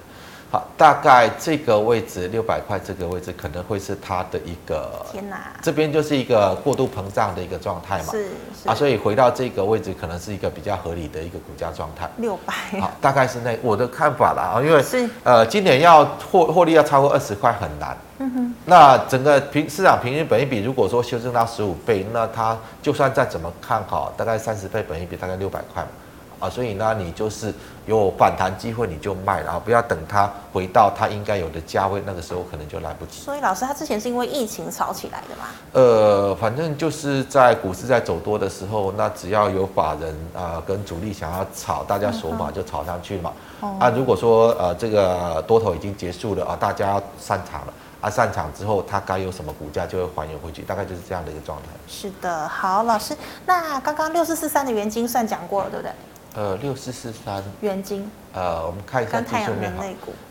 [0.50, 8.24] 好，大概这个位置六百块，这个位置可能会是它的一个天哪，这边就是一个过度膨胀的一个状态嘛，是，
[8.62, 8.68] 是。
[8.68, 12.08] 啊，所以回到这个位置可能是一个比较合理的一个股价状态。
[12.16, 15.06] 六百，好，大概是那我的看法啦啊，因为是。
[15.22, 25.88] 呃，今年要获获利要超过二十块很难，嗯哼，那整个平市场平均本益比如果说修正到十五倍，那它就算再怎么看好，大概三十倍本益比大概六百块嘛。
[26.40, 27.52] 啊，所以呢，你就是
[27.86, 33.20] 有反弹机会，你就卖，然后不要等它回到它应该有的价位，那个时候可能就来不及。
[33.20, 35.48] 所以老师，他之前是因为疫情炒起来的吗？
[35.72, 43.32] 呃，反正就是在股市在走多的时候，那只要有法人啊、呃、跟主力想要炒，大家锁码就炒上去嘛。
[43.62, 51.64] 嗯、啊，如果说呃这个多头已经结束了啊，大家要散场了啊，上场之后它该有什么股价就会还原回去，大概就是这样的一个状态。
[51.88, 55.92] 是的，好，老师，那刚刚六四四三的原金算讲过了，对不对？
[56.38, 59.82] 呃，六四四三元金，呃，我们看一下技术面哈。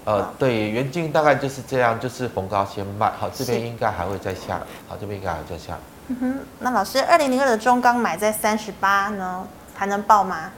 [0.05, 5.77] 呃，对，元金大概就是这样，就是逢高先卖，好，这边应该还会再下，好，这边应该还会再下。
[6.07, 10.49] 嗯哼，那老师，二零零二的中钢买在三十八呢，还能报吗？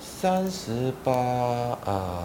[0.00, 2.24] 三十八，呃，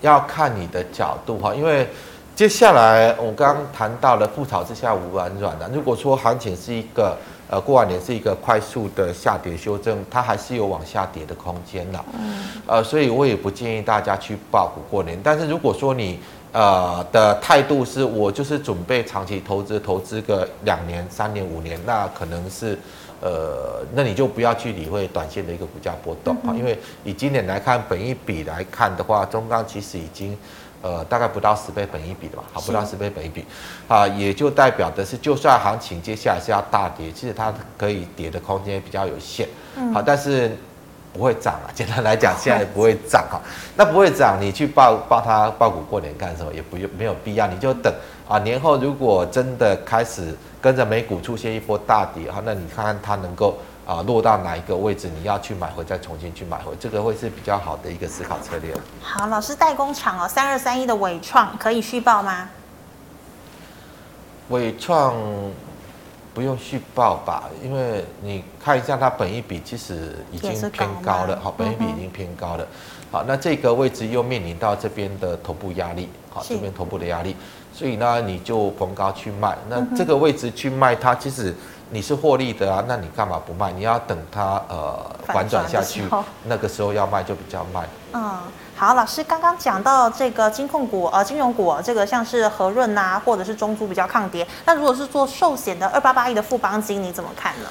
[0.00, 1.88] 要看你的角度哈，因为
[2.34, 7.16] 接下来我刚刚谈到了覆巢之下无完卵的，如果说行情是一个。
[7.48, 12.04] 呃，过完年是一个快速的下跌修正，它还是有往下跌的空间的。
[12.18, 12.44] 嗯。
[12.66, 15.18] 呃，所以我也不建议大家去抱股过年。
[15.22, 16.18] 但是如果说你
[16.52, 22.76] 呃的态度是我就是准备长期投资，投资个两年、三年、五年，那可能是
[23.20, 30.36] 呃，那你就不要去理会短线的一个股价波动啊，因为以今年来看，本一比来看的话，中钢其实已经。
[30.86, 33.44] 呃，大概不到十倍本一比的吧，好，不到十倍本一比，
[33.88, 40.56] 啊，也就代表的是，就算行情接下来是要大跌，其实它可以跌的空间比较有限，嗯，好，但是
[41.12, 41.66] 不会涨啊。
[41.74, 43.40] 简单来讲，现在不会涨哈，
[43.74, 46.54] 那不会涨，你去报报它报股过年干什么？
[46.54, 47.92] 也不用没有必要，你就等
[48.28, 53.58] 啊，年后如果真的开始跟着美股出现一波大跌哈，那你看看它能够。
[53.86, 58.74] 啊，落到哪一个位置，你要去买回，再重新去买回，这个会是比较好的一个思考策略。
[59.00, 62.50] 好，老师，代工厂哦，三二三一的伟创可以续报吗？
[64.48, 65.14] 伟创
[66.34, 72.64] 不用续报吧，因为你看一下它本一比其实已经偏高了，好，本一比已经偏高了。
[72.64, 72.68] 嗯、
[73.12, 77.36] 好，那这个位置又面临到这边的头部压力，好，这边头部的压力，
[77.72, 79.56] 所以呢，你就逢高去卖。
[79.68, 81.54] 那这个位置去卖它，其实。
[81.90, 83.70] 你是获利的啊，那你干嘛不卖？
[83.70, 86.02] 你要等它呃反转下去，
[86.44, 87.88] 那个时候要卖就比较慢。
[88.12, 88.38] 嗯，
[88.74, 94.46] 好，老师刚刚讲到这个金控股呃金融股，这个像是和润呐、啊，或者是中租比较抗跌。
[94.64, 97.68] 那如果是做寿险的二八八一的富邦金，你怎么看呢？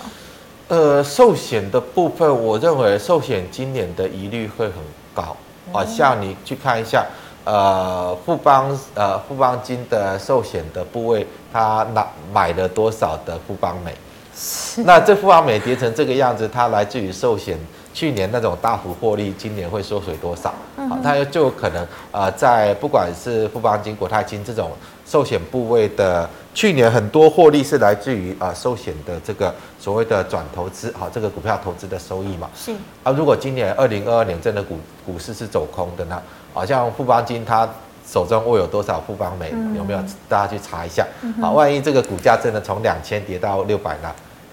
[0.70, 4.76] 呃，寿险的部分，我认为寿险今年的疑虑会很
[5.14, 5.36] 高
[5.74, 5.84] 啊。
[5.86, 7.06] 像你去看一下，
[7.44, 13.94] 呃，富邦呃富邦金的寿险的部位，他拿买了多少的富邦美？
[14.86, 17.58] 那这富邦美跌成这个样子，它来自于寿险
[17.94, 20.54] 去年那种大幅获利，今年会缩水多少？
[20.90, 24.72] 好，它就有可能呃，在不管是富邦金、国泰金这种
[25.06, 32.50] 寿险部位的，去年很多获利是来自于啊寿险的这个所谓的转投资，好，这个股票投资的收益嘛。
[32.54, 36.22] 是啊，如果今年二零二二年真的股股市是走空的呢？
[36.54, 37.68] 好像富邦金它
[38.08, 39.50] 手中握有多少富邦美？
[39.76, 40.00] 有没有？
[40.30, 41.06] 大家去查一下。
[41.42, 44.12] 好，万一这个股价真的从两千跌到六百呢？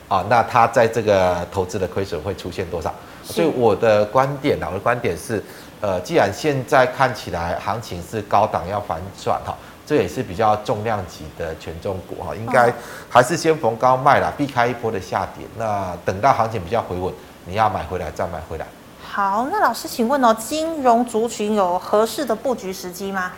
[0.08, 2.92] 啊，那它在这个投资的亏损会出现多少？
[3.22, 5.42] 所以我的观点啊，我的观点是，
[5.80, 12.70] 呃，既然现在看起来行情是高档要反转哈，这也是比较重量级的权重股哈，应该
[13.08, 15.46] 还是先逢高卖啦，避开一波的下跌。
[15.56, 17.12] 那等到行情比较回稳，
[17.46, 18.66] 你要买回来再买回来。
[19.14, 23.32] 好，那老师请问哦，金融族群有合适的布局时机吗？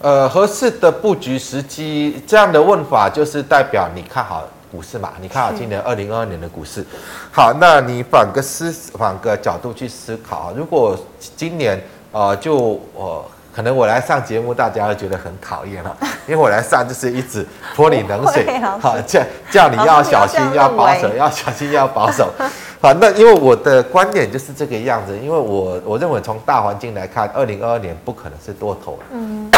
[0.00, 4.42] 呃，合适的布局时机，这样的问法就是代表你看好。
[4.72, 6.82] 股市嘛，你看好今年二零二二年的股市。
[7.30, 10.98] 好，那你反个思，反个角度去思考，如果
[11.36, 11.78] 今年
[12.10, 13.24] 呃，就我、呃、
[13.56, 15.96] 可能我来上节目，大家会觉得很讨厌了，
[16.28, 17.42] 因为我来上就是一直
[17.74, 18.46] 泼你冷水，
[18.78, 22.30] 好叫叫你要小心，要保守，要小心，要保守。
[22.82, 28.98] 好，那因为我的观点就是这个样子，因为我我认为从大环境来看，二零二二年不可能是多头。
[29.10, 29.50] 嗯。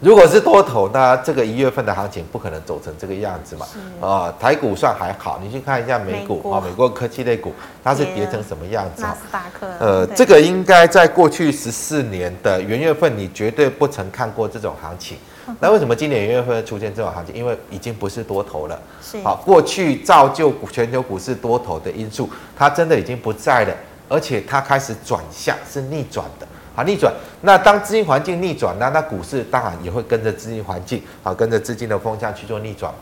[0.00, 3.66] 如果是多头，那这个一月份的行情不可能走成这个样子嘛？
[4.00, 9.02] 啊，台股算还好，你去看一下美股啊，美国科技类股它是跌成什么样子？
[9.02, 9.66] 纳斯达克。
[9.80, 15.18] 呃，这个应该在过去十四年的元月份，你绝对不曾看过这种行情。
[15.58, 17.34] 那为什么今年元月份出现这种行情？
[17.34, 18.80] 因为已经不是多头了。
[19.02, 19.20] 是。
[19.22, 23.74] 好，过去造就全球股市多头的因素，它真的已经不在了，
[24.08, 26.46] 而且它开始转向，是逆转的。
[26.78, 27.12] 啊，逆转。
[27.40, 32.92] 那当资金环境逆转，那那股市当然也会跟着资金环境啊，跟着资金的风向去做逆转。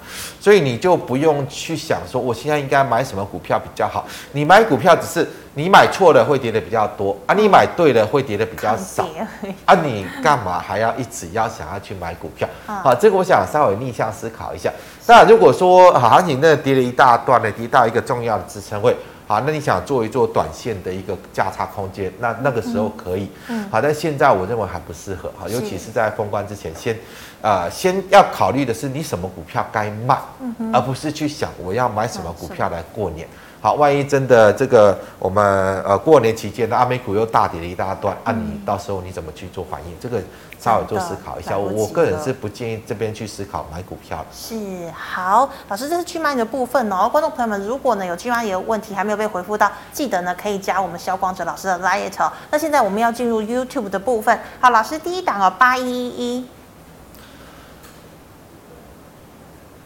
[0.40, 4.06] 所以你就不用去想说，我现在应该买什么股票比较好。
[4.32, 9.06] 你买股票只是你买错了会跌的比较多啊，你买对了会跌的比较少
[9.66, 9.74] 啊。
[9.74, 12.48] 你干嘛还要一直要想要去买股票？
[12.66, 14.72] 好，这个我想稍微逆向思考一下。
[15.06, 18.96] 那如果说行情那跌了一大段呢，跌到一个重要的支撑位。
[19.26, 26.96] 好，那你想做一做短线的一个价差空间，那那个时候可以，嗯，好，但现在我认为还不适合，好，尤其是在封关之前，先，
[27.42, 33.26] 呃，先要考虑的是你什么股票该卖，嗯，而不是去想我要买什么股票来过年。
[33.66, 39.92] 好，万一真的这个我们呃过年期间的阿美股又大跌了一大段，啊，你到时候你怎么去做反应？
[39.98, 40.22] 这个
[40.56, 41.58] 稍微做思考一下。
[41.58, 44.26] 我我个人是不建议这边去思考买股票的。
[44.32, 47.08] 是，好，老师，这是 GMoney 的部分哦。
[47.10, 52.32] 观众朋友们，如果呢有 GMoney 的问题还没有被回复到，记得呢可以加我们肖光哲老师的 Line 哦。
[52.52, 54.38] 那现在我们要进入 YouTube 的部分。
[54.60, 56.48] 好，老师第一档哦，八一一一。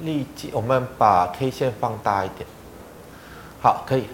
[0.01, 2.47] 立即，我们把 K 线放大一点。
[3.61, 4.09] 好，可以。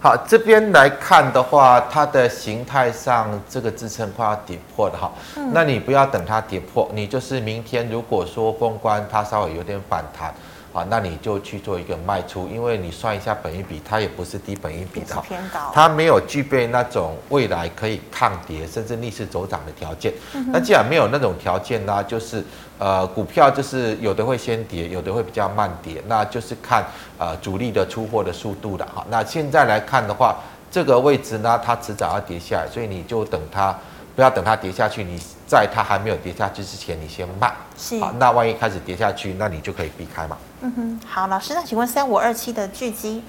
[0.00, 5.12] 好，这边来看的话，它的形态上这个支撑快要跌破了哈。
[5.36, 5.50] 嗯。
[5.54, 10.34] 那你不要等它跌破，你就是明天如果说封关它稍微有点反弹。
[10.72, 20.12] 啊，那你就去做一个卖出，因为你算一下本一比，它也不是低本一比的，偏高，它没有具备那种未来可以抗跌甚至逆势走涨的条件。
[20.48, 22.42] 那既然没有那种条件呢，就是
[22.78, 26.84] 呃股票就是有的会先跌，有的会比较慢跌，那就是看
[27.18, 29.06] 呃主力的出货的速度的哈。
[29.10, 30.36] 那现在来看的话，
[30.70, 33.76] 这个位置呢，它迟早要跌下来，所以你就等它。
[34.14, 35.18] 不要等它跌下去，你
[35.52, 37.52] 在它还没有跌下去之前，你先卖。
[37.76, 38.00] 是。
[38.00, 40.38] 好，那万一开始跌下去，那你就可以避开嘛。
[40.62, 43.22] 嗯哼，好，老师，那请问三五二七的巨基，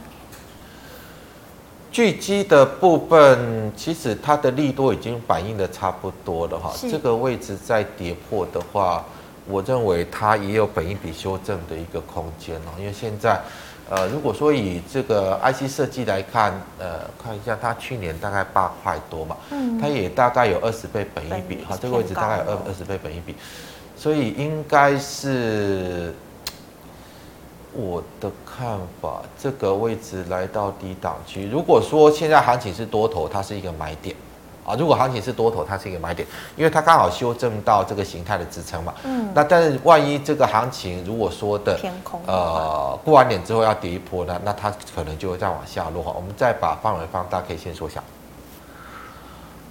[1.91, 6.71] 巨基的部分，其实它的力度已经反映的差不多了哈。
[6.89, 9.03] 这个位置再跌破的话，
[9.45, 13.41] 我认为它也有本一笔修正的一个空间哦，因为现在。
[13.89, 23.35] 呃，如果说以这个 IC 设计来看，呃，看一下它去年大概八块多嘛，嗯，它也大概有二十倍本一比，哈，这个位置大概有二二十倍本一比，
[23.95, 26.13] 所以应该是
[27.73, 34.15] 我的看法，这个位置来到低档区，如果说现在行情是多头，它是一个买点。
[34.65, 38.93] 啊，如果行情是多头，它是一个买点，因为它刚好修正到这个形态的支撑嘛。
[39.03, 39.29] 嗯。
[39.35, 46.01] 那但是万一这个行情如果说的偏空，呃，过完点之后要跌一波呢，那它可能就会再往下落。
[46.15, 48.01] 我们再把范围放大，可以先缩小。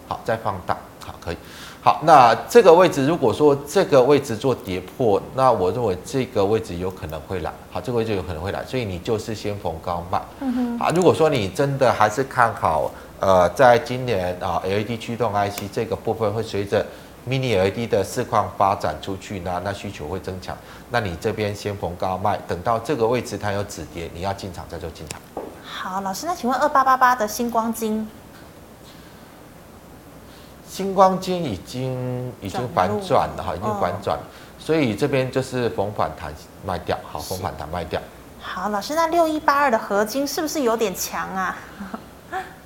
[0.09, 0.77] 好，再放大，
[1.07, 1.37] 好，可以。
[1.81, 7.51] 好，那这个位置如果说这个位置做跌破，那我认为这个位置有可能会来。
[7.71, 10.21] 好，这个位置有可能会来，所以你就是先逢高卖。
[10.41, 10.79] 嗯哼。
[10.79, 12.91] 好，如果说你真的还是看好。
[13.23, 16.85] 呃，在今年啊，LED 驱动 IC 这个部分会随着
[17.25, 20.57] Mini LED 的市况发展出去呢，那需求会增强。
[20.91, 25.21] 那你这边先逢高卖，等到这个位置它有止跌，你要进场再做进场。
[25.63, 28.09] 好，老师，那请问二八八八的星光金，
[30.69, 34.27] 星光金已经已经反转了哈，已经反转，哦，
[34.59, 36.35] 所以这边就是逢反弹
[36.67, 38.03] 卖掉，好，逢反弹卖掉。
[38.41, 41.57] 好，老师，那六一八二的合金是不是有点强啊？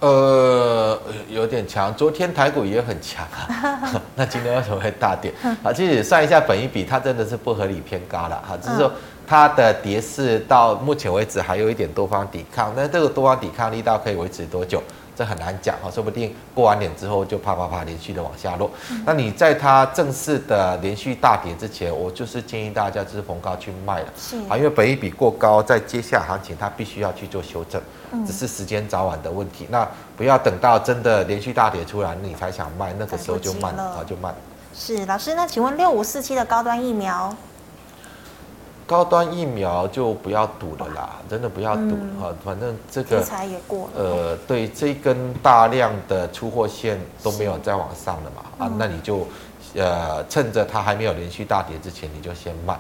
[0.01, 0.99] 呃，
[1.31, 5.33] 有点强，昨天台股也很强啊， 那今天为什么会大跌？
[5.63, 8.93] 啊，其实算一下本一比，它真的是不合理偏高了哈，只是说
[9.27, 14.83] 它的跌势到目前为止还有一点多方抵抗，那这个多方抵抗力道可以维持多久？
[15.17, 18.71] 这很难讲哈，说不定过完年之后就啪啪啪连续的往下落。
[19.07, 24.07] 那你在它正式的连续大跌之前，我就是建议大家就是逢高去卖了，
[24.49, 27.81] 啊，因为本一比过高，在接下来行情它必须要去做修正，
[28.27, 29.67] 只是时间早晚的问题。
[29.71, 34.35] 那不要等到真的连续大跌出来，你才想卖，那个时候就慢了，啊，就慢。
[34.75, 37.35] 是老师，那请问六五四七的高端疫苗？
[38.87, 43.25] 高端疫苗就不要赌了啦，真的不要赌哈、嗯，反正这个
[43.97, 49.27] 呃，对，这根大量的出货线都没有再往上了嘛，啊，那你就
[49.75, 52.75] 呃趁着它还没有连续大跌之前，你就先卖，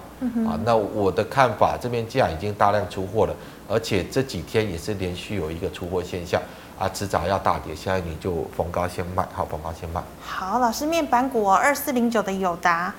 [0.48, 3.34] 啊，那我的看法，这边既然已经大量出货了，
[3.68, 6.40] 而且这几天也是连续有一个出货现象，
[6.78, 10.00] 啊，迟早要大跌，现在你就逢高先卖，好，逢高先卖。
[10.24, 12.94] 好，老师，面板股二四零九的友达。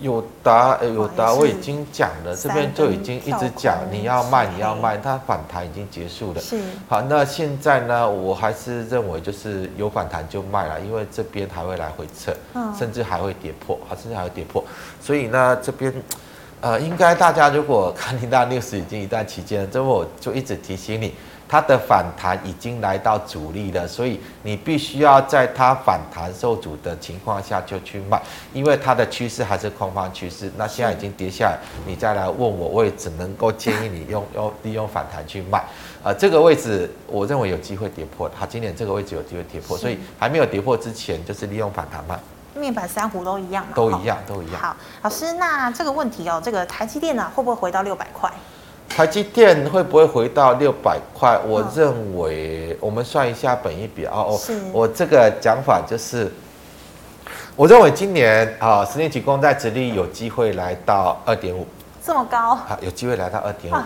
[0.00, 6.40] 友达，诶，友达我已经讲了，这边就已经一直讲，你要卖，你要卖，它反弹已经结束了。
[6.40, 6.60] 是。
[6.88, 12.34] 好，那现在呢，我还是认为就是有反弹就卖了，因为这边还会来回测，
[12.76, 14.62] 甚至还会跌破，好，甚至还会跌破。
[15.00, 15.92] 所以呢，这边，
[16.60, 21.14] 呃，应该大家如果看听到 news 已经一段期间了，这么我就一直提醒你。
[21.54, 28.20] 它的反弹已经来到阻力了，所以你必须要在它反弹受阻的情况下就去卖，
[28.52, 30.50] 因为它的趋势还是空方趋势。
[30.56, 35.62] 那现在已经跌下来，你再来问我，我也只能够建议你用用利用反弹去卖。
[36.02, 42.18] 啊，这个位置我认为有机会跌破，它今年这个位置有机会跌破，所以还没有跌破之前，就是利用反弹卖。
[42.56, 43.72] 面板三虎都一样吗？
[43.76, 44.60] 都一样，都一样。
[44.60, 48.28] 好，老师，那这个问题哦，这个台积电呢、啊，会不会回到六百块？
[48.94, 51.36] 台积电会不会回到六百块？
[51.48, 54.28] 我认为我们算一下本益比哦。
[54.28, 54.40] 哦，
[54.72, 56.30] 我这个讲法就是，
[57.56, 61.66] 我认为今年啊，十年期公债殖利率有机会来到二点五，
[62.06, 62.78] 这么高啊？
[62.82, 63.76] 有机会来到二点五。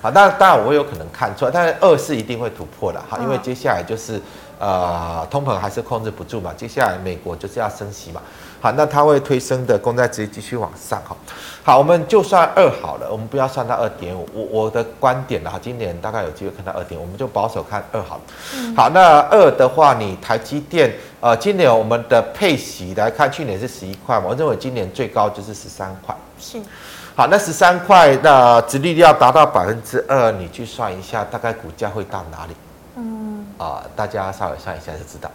[0.00, 4.18] 好，那当然我有可能看错，但是二是一定会突破的哈，因为接下来就是
[4.58, 8.22] 呃，通膨还是控制不住嘛，接下来美国就是要升息嘛。
[8.64, 11.14] 好，那它会推升的公债殖利率继续往上哈。
[11.62, 14.26] 好，我们就算二好了，我们不要算到二点五。
[14.32, 18.22] 我我的观点呢，哈，今年大概有机会看到二点五，我们就保守看二好了。
[18.54, 18.74] 嗯。
[18.74, 20.90] 好，那二的话，你台积电，
[21.20, 26.16] 呃，今年我们的配息来看，去年是十一块嘛，我认为今年最高就是十三块。
[26.40, 26.58] 是。
[27.14, 32.54] 好，那十三块，那殖利率要达到百分之二，你去算一下，大概股价会到哪里？
[32.96, 33.44] 嗯。
[33.58, 35.30] 啊，大家稍微算一下就知道。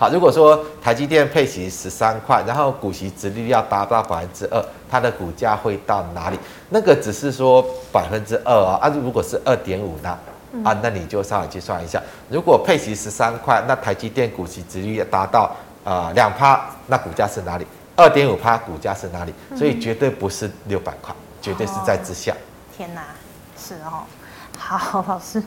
[0.00, 6.38] 好，如果说台积电配息十三块，然后股息殖利率要达到百分之二，它的股价会到哪里？
[6.70, 10.18] 那个只是说百分之二啊，啊，如果是二点五呢？
[10.64, 17.66] 啊，那你就稍微计算一下，如果配息十三块，那台积电股息殖利率达到啊两趴，那股价是哪里？
[17.94, 19.34] 二点五趴，股价是哪里？
[19.54, 22.34] 所以绝对不是六百块，绝对是在之下。
[22.74, 23.02] 天哪，
[23.54, 24.04] 是哦。
[24.56, 25.42] 好，老师，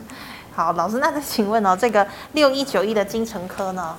[0.54, 3.96] 好，老师，那再请问哦，这个六一九一的精成科呢？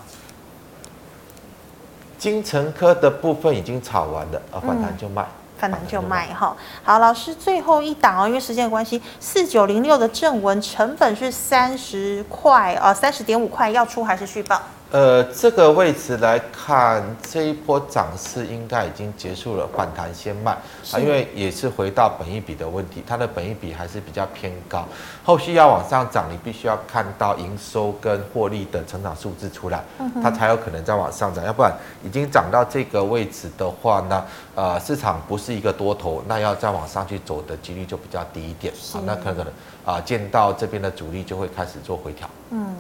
[2.26, 5.24] 精成科的部分已经炒完了，啊，反弹就卖，
[5.60, 6.58] 反弹就卖哈。
[6.84, 14.60] 好，老师最后一档哦，因为时间关系，四九零六的正文成本是三十块啊，三十点五块，要出还是续抱？
[14.96, 20.54] 呃，这个位置来看，这一波涨势应该已经结束了，反弹先卖。
[20.54, 24.88] 啊，因为也是回到本一比的问题，它的本一比还是比较偏高，
[25.22, 29.84] 后续要往上涨，你必须要看到营收跟获利的成长数字出来，
[30.24, 34.24] 它才有可能再往上涨，要不然已经涨到这个位置的话呢，
[34.56, 38.74] 呃，市场不是一个多头，那要再往上去走的几率就比较低一点。
[38.94, 39.46] 啊，那可能
[39.84, 42.74] 啊，见到这边的主力就会开始做回调，嗯。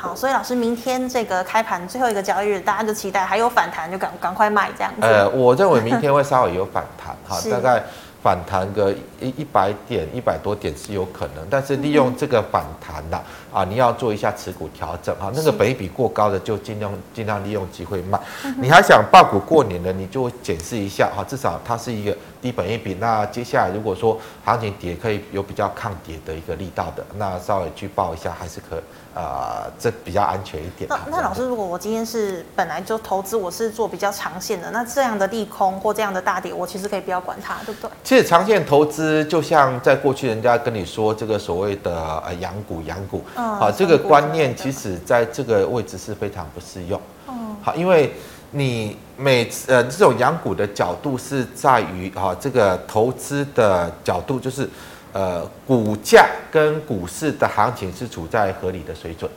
[0.00, 5.02] 好，所以老师，明天这个开盘最后一个交易日，大家就期待还有反弹，就赶赶快卖这样子。
[5.02, 7.84] 呃，我认为明天会稍微有反弹， 哈，大概。
[8.22, 13.16] 反弹个一一百点一百多点是有可能，但是利用这个反弹的
[13.50, 15.32] 啊，你要做一下持股调整哈。
[15.34, 18.20] 那个本益比过高的就尽量尽量利用机会卖。
[18.58, 22.94] 你还想抱股过年的，你就检视一下哈，至少它是一个低本一比。
[22.94, 28.76] 那接下来如果说行情跌，可以有比较抗跌的一个力道的，那稍微去抱一下还是可
[29.14, 30.88] 啊、呃，这比较安全一点。
[30.88, 37.90] 那那老师，如果我今天是本来就投资，我是做比较长线的，那这样的利空或这样的大跌，我其实可以不要管它，对不对？
[38.02, 47.00] 其实长线投资就像在过去，人家跟你说这个所谓的呃养股养股，好，这个观念其实在这个位置是非常不适用。
[47.28, 48.14] 嗯好，因为
[48.52, 54.68] 你每次呃这种养股的角度是在于哈这个投资的角度就是
[55.12, 59.30] 呃股价跟股市的行情是处在合理的水准。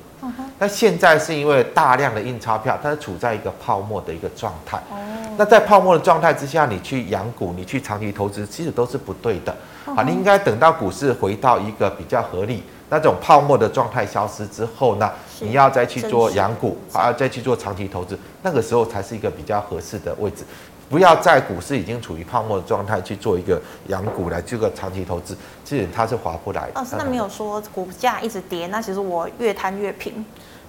[0.58, 4.78] 那现在是因为大量的印钞票，它是处在一个泡沫的一个状态。
[4.90, 4.98] 哦
[5.36, 9.52] 那在泡沫的状态之下，你去养股，你去长期投资，其实都是不对的。
[9.96, 15.12] 啊，你应该等到股市回到一个比较合理，那种泡沫的状态消失之后呢，
[15.44, 20.44] 你要再去做养股，啊，再去做长期投资，那个时候才是一个比较合适的位置。
[20.90, 26.80] 不要在股市已经处于泡沫的状态去做一个养股来这个长期投资，其实它是划不来的。
[26.80, 30.24] 哦，那没有说股价一直跌，那其实我越贪越平。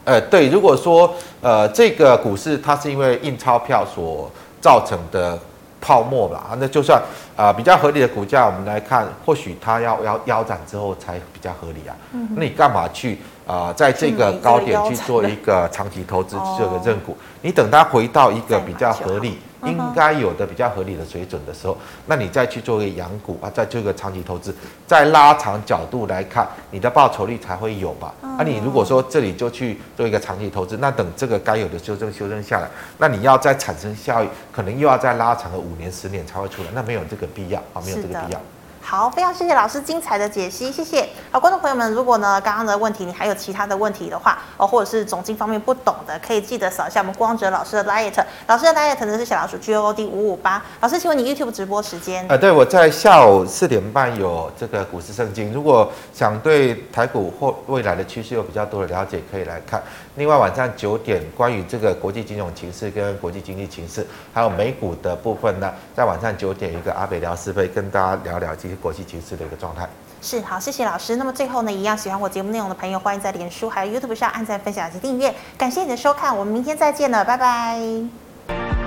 [0.04, 1.12] 呃，对，如果说
[1.42, 5.38] 呃这个股市它是因为印钞票所造成的
[5.80, 6.98] 泡沫吧，那就算
[7.36, 11.94] 啊、呃、比较合理的股价，我们来看，或许它要要腰斩之后才比较合理啊。
[12.12, 17.16] 嗯、那你干嘛去啊、呃、在这个高点去做一个长期投资，这个认股？
[17.42, 19.38] 你等它回到一个比较合理。
[19.66, 21.74] 应该有的比较合理的水准的时候，
[22.04, 24.54] 那你再去做一个养股啊，再做一个长期投资，
[24.86, 28.12] 再拉长角度来看，你的报酬率才会有吧？
[28.20, 32.68] 啊，你如果说这里就去做一个长期投资，那等这个该有的修正修正下来，
[32.98, 38.40] 那你要再产生效益，可能又要再拉长个五年十年才会出来，那没有这个必要啊，没有这个必要。
[38.86, 41.08] 好，非常谢谢老师精彩的解析，谢谢。
[41.30, 48.12] 好，观众朋友们，如果呢刚刚的问题你还有其他的问题的话，哦，或者是总经方面不懂的，可以记得扫一下我们光哲老师的 LINE，
[48.46, 50.62] 老师的 LINE 呢是小老鼠 G O O D 五五八。
[50.80, 52.26] 老师，请问你 YouTube 直播时间？
[52.28, 59.82] 呃，对，我在下午四点半有这个股市圣经，如果想对台股或未来的趋势有比较多的了解，可以来看。
[60.16, 69.88] 另外晚上九点，关于这个国际金融情势跟国际经济情势，还有美股的部分呢，在晚上九点一个阿北聊是非，跟大家聊聊这些国际情势的一个状态。
[70.22, 71.16] 是，好，谢谢老师。
[71.16, 75.34] 那么最后呢，一样喜欢我节目内容的朋友，欢迎在脸书还有 YouTube 上按赞、分享及订阅。
[75.58, 78.83] 感谢你的收看，我们明天再见了，拜拜。